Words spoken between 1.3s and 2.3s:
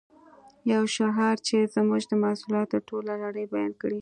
چې زموږ د